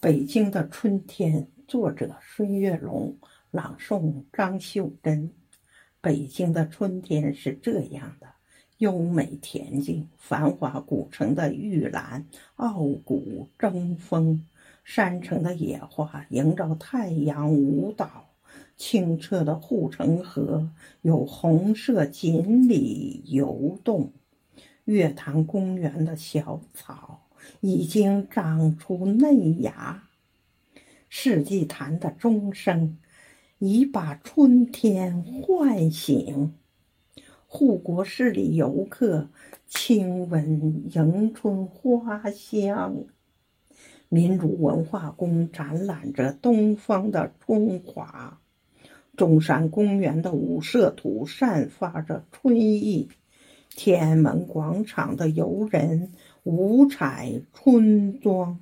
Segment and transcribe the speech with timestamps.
[0.00, 3.16] 北京的春天，作者孙月龙，
[3.50, 5.32] 朗诵张秀珍。
[6.00, 8.28] 北京的春天是这样的：
[8.76, 12.24] 优美恬静，繁华古城的玉兰
[12.54, 14.46] 傲骨争锋，
[14.84, 18.30] 山城的野花迎着太阳舞蹈，
[18.76, 20.70] 清澈的护城河
[21.02, 24.12] 有红色锦鲤游动，
[24.84, 27.24] 月坛公园的小草。
[27.60, 30.04] 已经长出嫩芽，
[31.08, 32.98] 世纪坛的钟声
[33.58, 36.54] 已把春天唤醒。
[37.46, 39.30] 护国寺里游客
[39.66, 43.04] 亲吻迎春花香。
[44.10, 48.40] 民族文化宫展览着东方的中华。
[49.16, 53.08] 中山公园的五色图散发着春意。
[53.70, 56.12] 天安门广场的游人。
[56.44, 58.60] 五彩春装，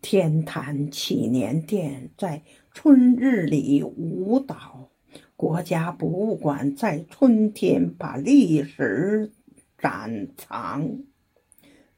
[0.00, 4.90] 天坛祈年殿在春日里舞蹈，
[5.34, 9.32] 国家博物馆在春天把历史
[9.78, 11.00] 展藏，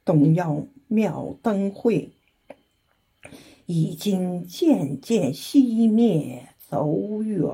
[0.04, 2.12] 东耀庙灯会
[3.66, 7.50] 已经渐渐熄灭走远。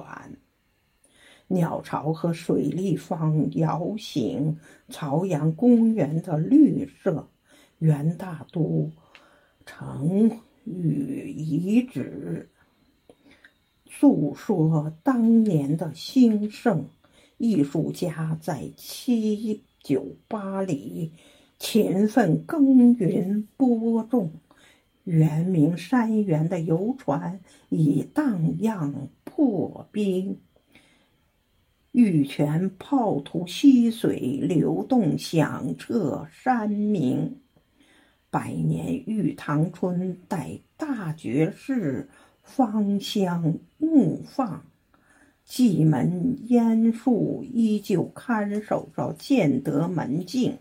[1.55, 4.59] 鸟巢和水立方摇醒
[4.91, 7.31] 朝阳公园的绿色，
[7.79, 8.91] 元大都
[9.65, 12.51] 城与遗址，
[13.87, 16.87] 诉说当年的兴盛。
[17.37, 21.13] 艺术家在七九八里
[21.59, 24.31] 勤奋耕耘播种，
[25.03, 30.39] 圆明山园的游船已荡漾破冰。
[31.95, 37.41] 玉泉泡图溪水流动，响彻山明。
[38.31, 42.09] 百年玉堂春，待大觉寺
[42.43, 44.65] 芳香怒放。
[45.45, 50.59] 蓟门烟树依旧看守着建德门径。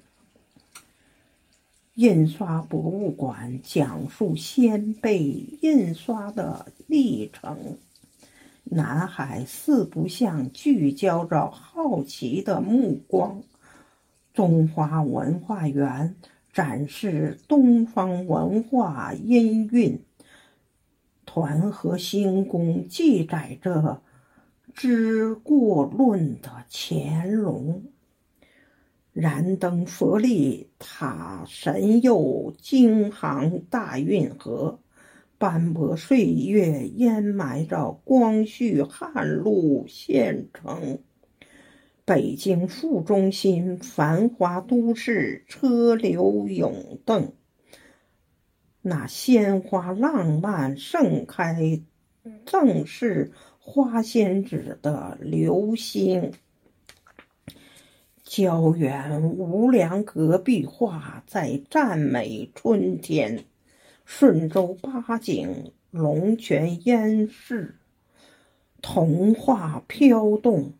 [1.95, 5.23] 印刷博物馆讲述先辈
[5.61, 7.79] 印刷的历程。
[8.75, 13.43] 南海四不像聚焦着好奇的目光。
[14.33, 16.15] 中华文化园
[16.51, 20.03] 展示东方文化音韵。
[21.25, 24.01] 团河星宫记载着
[24.73, 27.83] 知过论的乾隆。
[29.11, 34.79] 燃灯佛力塔神佑京杭大运河。
[35.43, 40.99] 斑驳岁月掩埋着光绪汉路县城，
[42.05, 47.33] 北京副中心繁华都市，车流涌动。
[48.81, 51.81] 那鲜花浪漫盛开，
[52.45, 56.31] 正是花仙子的流星。
[58.23, 63.43] 胶原无量隔壁画在赞美春天。
[64.05, 67.75] 顺州八景，龙泉烟市，
[68.81, 70.73] 童话飘动；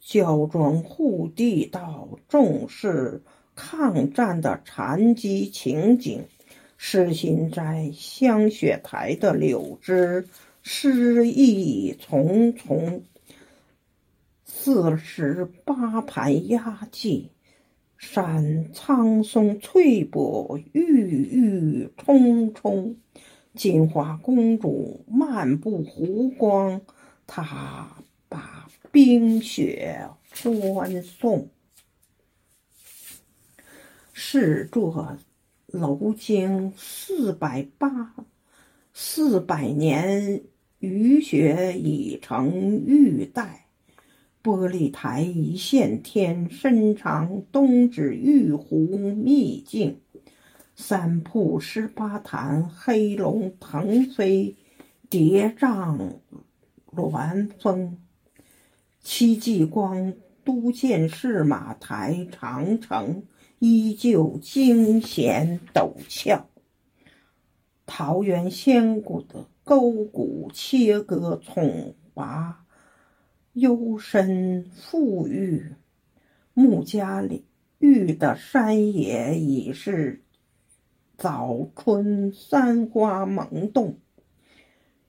[0.00, 3.22] 焦庄护地道，重视
[3.54, 6.20] 抗战的残疾情景；
[6.76, 10.28] 诗心斋香雪台的柳枝，
[10.62, 13.02] 诗意重重。
[14.44, 17.28] 四十八盘压髻。
[17.98, 22.96] 山苍松翠柏，郁郁葱葱。
[23.54, 26.82] 金花公主漫步湖光，
[27.26, 27.90] 她
[28.28, 31.48] 把冰雪欢送。
[34.12, 35.16] 是作
[35.66, 38.14] 楼经四百八
[38.92, 40.42] 四百年
[40.78, 43.65] 雨雪已成玉带。
[44.46, 50.00] 玻璃台一线天，深藏东指玉壶秘境。
[50.76, 54.54] 三瀑十八潭，黑龙腾飞，
[55.10, 56.20] 叠嶂
[56.92, 57.98] 峦峰。
[59.02, 60.14] 戚继光
[60.44, 63.24] 都建市马台，长城
[63.58, 66.46] 依旧惊险陡峭。
[67.84, 72.65] 桃源仙谷的沟谷切割葱拔。
[73.56, 75.72] 幽深富裕，
[76.52, 77.46] 穆家里
[77.78, 80.22] 玉的山野已是
[81.16, 83.96] 早春山花萌动。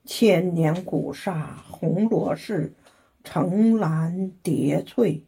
[0.06, 2.72] 千年古刹红螺寺，
[3.22, 5.24] 层峦叠翠，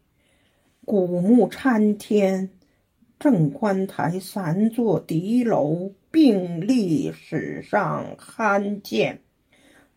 [0.87, 2.49] 古木参天。
[3.19, 9.20] 正观台三座敌楼，并历史上罕见。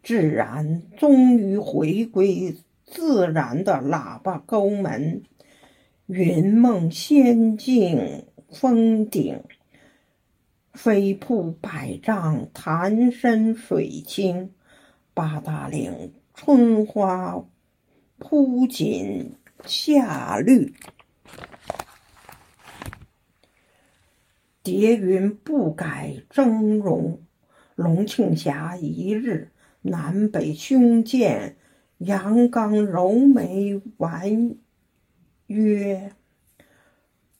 [0.04, 2.54] 自然终于回归
[2.86, 5.24] 自然的喇叭沟门，
[6.06, 9.42] 云梦仙境峰顶，
[10.74, 14.54] 飞瀑百丈，潭深水清，
[15.14, 17.46] 八达岭春花
[18.20, 19.36] 铺锦
[19.66, 20.74] 夏绿，
[24.62, 27.20] 叠云不改峥嵘，
[27.76, 29.50] 龙庆峡一日。
[29.86, 31.58] 南北胸剑，
[32.06, 34.56] 阳刚柔眉婉
[35.48, 36.12] 约。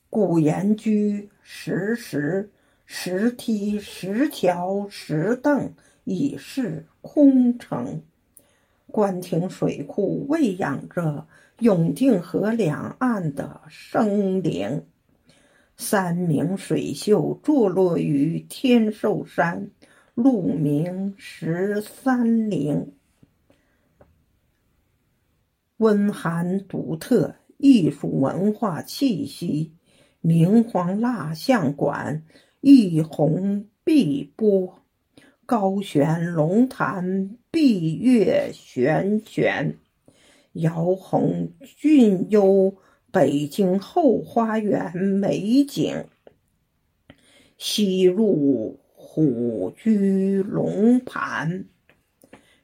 [0.10, 2.50] 古言居石石，
[2.86, 5.74] 石梯石桥石凳，
[6.06, 8.04] 已是空城。
[8.88, 11.28] 官亭水库喂养着
[11.60, 14.86] 永定河两岸的生灵。
[15.76, 19.72] 三明水秀坐落于天寿山。
[20.16, 22.94] 鹿鸣十三陵，
[25.84, 29.74] 温寒独特艺术文化气息。
[30.22, 32.24] 明皇蜡像馆
[32.62, 34.80] 一红碧波，
[35.46, 39.78] 高悬龙潭碧月悬悬，
[40.54, 42.78] 姚红俊幽
[43.12, 46.06] 北京后花园美景，
[47.58, 48.80] 西入。
[49.06, 51.66] 虎踞龙盘，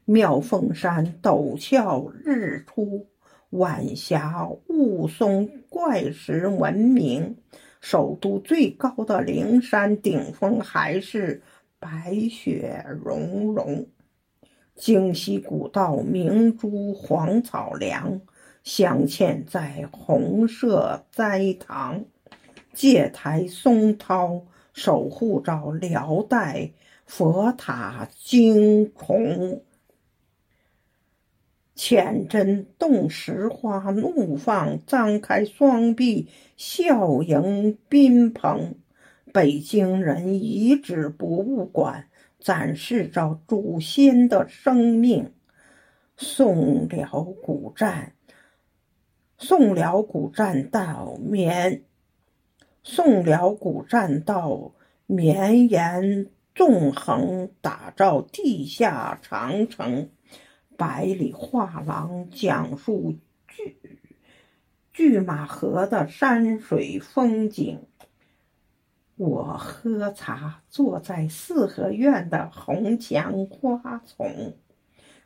[0.05, 3.08] 妙凤山陡峭日出，
[3.51, 7.37] 晚霞雾凇怪石闻名。
[7.81, 11.41] 首都最高的灵山顶峰还是
[11.79, 13.87] 白雪融融。
[14.75, 18.21] 京西古道明珠黄草梁，
[18.63, 22.05] 镶嵌在红色斋堂。
[22.73, 24.43] 戒台松涛。
[24.71, 26.71] 守护着辽代
[27.05, 29.61] 佛塔惊恐，
[31.81, 36.27] 浅斟动石花怒放，张开双臂
[36.57, 38.75] 笑迎宾朋。
[39.31, 45.31] 北京人遗址博物馆展示着祖先的生命。
[46.17, 48.11] 宋辽古战，
[49.37, 51.83] 宋辽古战到绵。
[52.83, 54.73] 宋辽古栈道
[55.05, 60.09] 绵延纵横，打造地下长城。
[60.79, 63.17] 百里画廊讲述
[63.49, 63.77] 拒
[64.93, 67.81] 拒马河的山水风景。
[69.17, 74.53] 我喝茶，坐在四合院的红墙花丛，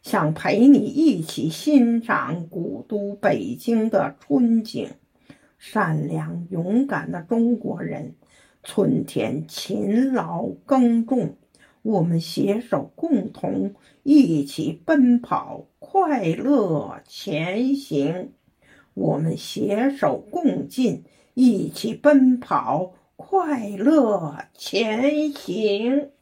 [0.02, 4.90] 想陪你一起欣赏古都北京的春景。
[5.60, 8.16] 善良勇敢的中国人，
[8.64, 11.38] 春天勤劳耕种，
[11.84, 18.32] 我们携手共同一起奔跑，快乐前行。
[18.94, 21.04] 我们携手共进，
[21.34, 26.13] 一起奔跑，快乐前行。